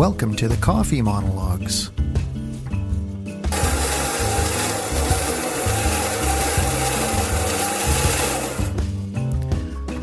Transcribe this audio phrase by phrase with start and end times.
[0.00, 1.90] Welcome to the Coffee Monologues.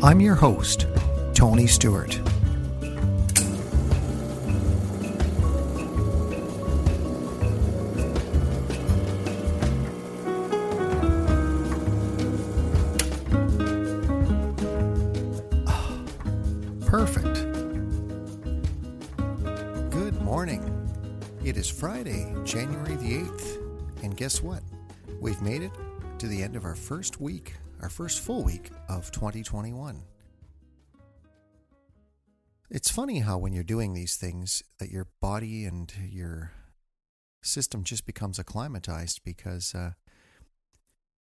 [0.00, 0.86] I'm your host,
[1.34, 2.20] Tony Stewart.
[21.48, 24.62] It is Friday, January the 8th, and guess what?
[25.18, 25.72] We've made it
[26.18, 30.02] to the end of our first week, our first full week of 2021.
[32.68, 36.52] It's funny how when you're doing these things that your body and your
[37.40, 39.92] system just becomes acclimatized because uh,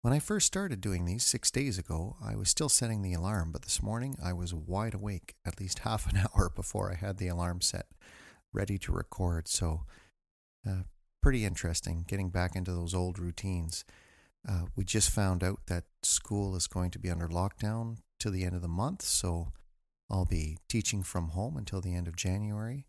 [0.03, 3.51] when I first started doing these six days ago, I was still setting the alarm,
[3.51, 7.17] but this morning I was wide awake at least half an hour before I had
[7.17, 7.87] the alarm set,
[8.53, 9.47] ready to record.
[9.47, 9.81] So,
[10.67, 10.83] uh,
[11.21, 13.85] pretty interesting getting back into those old routines.
[14.47, 18.43] Uh, we just found out that school is going to be under lockdown till the
[18.43, 19.51] end of the month, so
[20.09, 22.87] I'll be teaching from home until the end of January.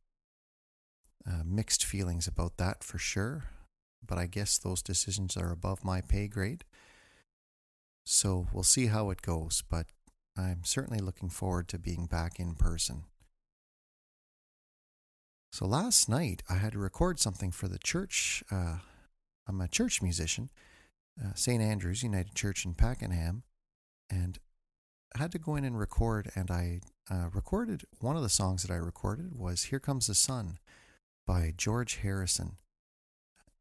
[1.26, 3.44] Uh, mixed feelings about that for sure,
[4.04, 6.64] but I guess those decisions are above my pay grade.
[8.04, 9.86] So we'll see how it goes, but
[10.36, 13.04] I'm certainly looking forward to being back in person.
[15.52, 18.42] So last night I had to record something for the church.
[18.50, 18.78] Uh,
[19.46, 20.48] I'm a church musician,
[21.22, 21.60] uh, St.
[21.60, 23.42] Andrew's United Church in Pakenham,
[24.08, 24.38] and
[25.14, 26.30] I had to go in and record.
[26.34, 26.80] And I
[27.10, 30.58] uh, recorded one of the songs that I recorded was "Here Comes the Sun"
[31.26, 32.56] by George Harrison.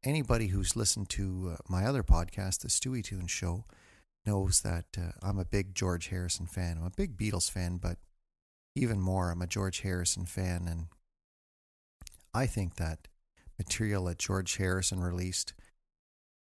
[0.02, 3.66] Anybody who's listened to uh, my other podcast, the Stewie Tune Show,
[4.24, 6.78] knows that uh, I'm a big George Harrison fan.
[6.78, 7.98] I'm a big Beatles fan, but
[8.74, 10.66] even more, I'm a George Harrison fan.
[10.66, 10.86] And
[12.34, 13.08] I think that
[13.58, 15.52] material that George Harrison released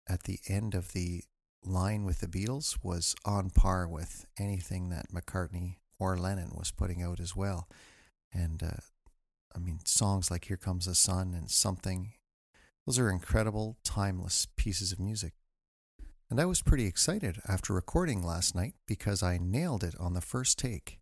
[0.09, 1.25] at the end of the
[1.65, 7.03] line with the Beatles was on par with anything that McCartney or Lennon was putting
[7.03, 7.69] out as well.
[8.33, 8.81] And uh,
[9.55, 12.13] I mean, songs like Here Comes the Sun and Something,
[12.87, 15.33] those are incredible, timeless pieces of music.
[16.31, 20.21] And I was pretty excited after recording last night because I nailed it on the
[20.21, 20.99] first take.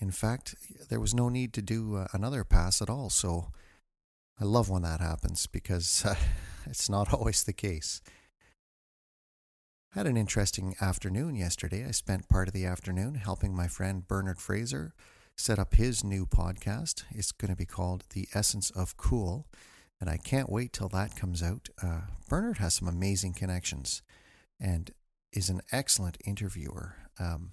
[0.00, 0.54] In fact,
[0.88, 3.48] there was no need to do uh, another pass at all, so
[4.40, 6.14] I love when that happens because uh,
[6.66, 8.00] it's not always the case.
[9.92, 11.84] Had an interesting afternoon yesterday.
[11.86, 14.94] I spent part of the afternoon helping my friend Bernard Frazer
[15.34, 17.04] set up his new podcast.
[17.10, 19.46] It's going to be called The Essence of Cool,
[20.00, 21.68] and I can't wait till that comes out.
[21.82, 24.02] Uh, Bernard has some amazing connections
[24.60, 24.92] and
[25.32, 26.96] is an excellent interviewer.
[27.18, 27.50] Um,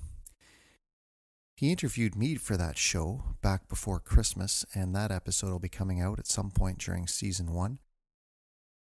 [1.55, 6.01] he interviewed me for that show back before Christmas, and that episode will be coming
[6.01, 7.79] out at some point during season one.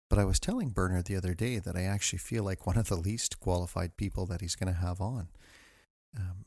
[0.09, 2.87] But I was telling Bernard the other day that I actually feel like one of
[2.87, 5.29] the least qualified people that he's going to have on.
[6.17, 6.45] Um,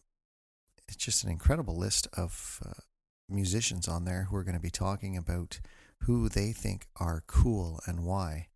[0.89, 2.81] it's just an incredible list of uh,
[3.29, 5.61] musicians on there who are going to be talking about
[6.03, 8.49] who they think are cool and why.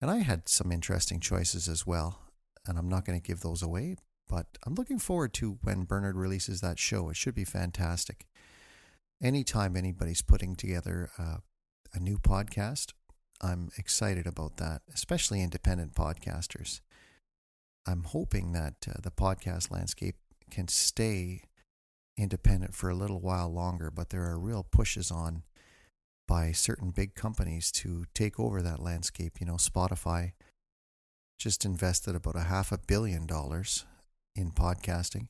[0.00, 2.20] And I had some interesting choices as well,
[2.66, 3.96] and I'm not going to give those away,
[4.28, 7.08] but I'm looking forward to when Bernard releases that show.
[7.10, 8.26] It should be fantastic.
[9.22, 11.38] Anytime anybody's putting together uh,
[11.94, 12.92] a new podcast,
[13.40, 16.80] I'm excited about that, especially independent podcasters.
[17.86, 20.16] I'm hoping that uh, the podcast landscape
[20.50, 21.42] can stay
[22.16, 25.42] independent for a little while longer, but there are real pushes on
[26.26, 29.38] by certain big companies to take over that landscape.
[29.38, 30.32] You know, Spotify
[31.38, 33.84] just invested about a half a billion dollars
[34.36, 35.28] in podcasting.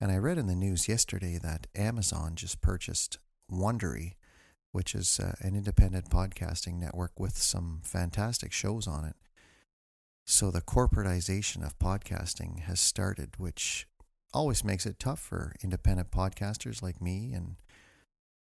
[0.00, 3.18] And I read in the news yesterday that Amazon just purchased
[3.50, 4.14] Wondery,
[4.72, 9.16] which is uh, an independent podcasting network with some fantastic shows on it.
[10.24, 13.86] So the corporatization of podcasting has started, which
[14.32, 17.56] always makes it tough for independent podcasters like me and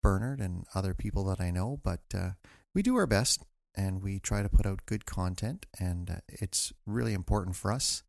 [0.03, 1.79] Bernard and other people that I know.
[1.83, 2.29] But uh,
[2.73, 3.43] we do our best
[3.75, 5.65] and we try to put out good content.
[5.79, 8.03] And uh, it's really important for us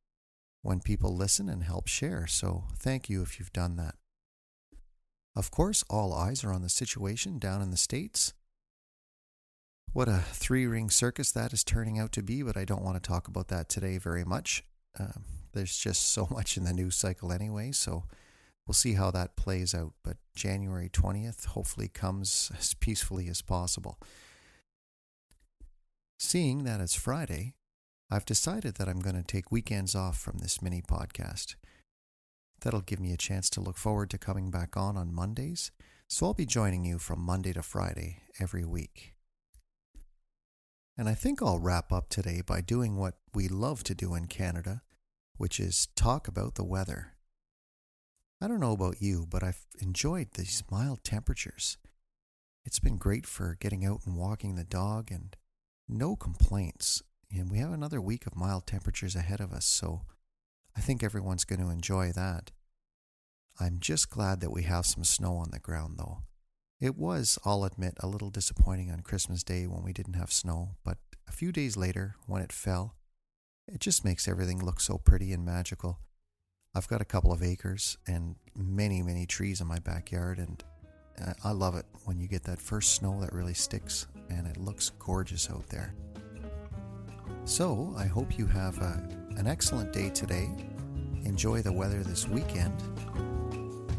[0.63, 2.27] when people listen and help share.
[2.27, 3.97] So thank you if you've done that.
[5.35, 8.33] Of course, all eyes are on the situation down in the States.
[9.93, 13.03] What a three ring circus that is turning out to be, but I don't want
[13.03, 14.65] to talk about that today very much.
[14.99, 18.05] Um, there's just so much in the news cycle anyway, so
[18.67, 19.93] we'll see how that plays out.
[20.03, 23.99] But January 20th hopefully comes as peacefully as possible.
[26.19, 27.55] Seeing that it's Friday,
[28.13, 31.55] I've decided that I'm going to take weekends off from this mini podcast.
[32.61, 35.71] That'll give me a chance to look forward to coming back on on Mondays
[36.09, 39.15] So I'll be joining you from Monday to Friday every week.
[40.99, 44.27] And I think I'll wrap up today by doing what we love to do in
[44.27, 44.83] Canada,
[45.39, 47.15] which is talk about the weather.
[48.43, 51.79] I don't know about you, but I've enjoyed these mild temperatures.
[52.67, 55.35] It's been great for getting out and walking the dog and
[55.89, 57.03] no complaints.
[57.35, 60.03] And we have another week of mild temperatures ahead of us, so
[60.77, 62.51] I think everyone's going to enjoy that.
[63.59, 66.23] I'm just glad that we have some snow on the ground, though.
[66.81, 70.77] It was, I'll admit, a little disappointing on Christmas Day when we didn't have snow,
[70.85, 70.99] but
[71.29, 72.97] a few days later, when it fell,
[73.67, 76.01] it just makes everything look so pretty and magical.
[76.75, 80.63] I've got a couple of acres and many, many trees in my backyard, and
[81.45, 84.91] I love it when you get that first snow that really sticks and it looks
[84.99, 85.95] gorgeous out there.
[87.53, 89.07] So, I hope you have a,
[89.37, 90.49] an excellent day today.
[91.27, 92.73] Enjoy the weather this weekend.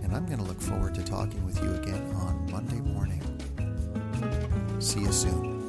[0.01, 3.21] And I'm going to look forward to talking with you again on Monday morning.
[4.79, 5.62] See you soon.